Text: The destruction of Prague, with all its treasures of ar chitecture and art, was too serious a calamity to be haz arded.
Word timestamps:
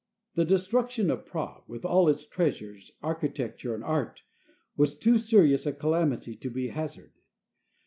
The 0.33 0.45
destruction 0.45 1.11
of 1.11 1.27
Prague, 1.27 1.61
with 1.67 1.85
all 1.85 2.09
its 2.09 2.25
treasures 2.25 2.89
of 2.89 2.95
ar 3.05 3.19
chitecture 3.19 3.75
and 3.75 3.83
art, 3.83 4.23
was 4.75 4.95
too 4.95 5.19
serious 5.19 5.67
a 5.67 5.73
calamity 5.73 6.33
to 6.33 6.49
be 6.49 6.69
haz 6.69 6.97
arded. 6.97 7.11